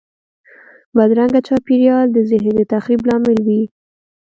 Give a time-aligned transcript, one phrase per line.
[0.95, 3.61] بدرنګه چاپېریال د ذهن د تخریب لامل وي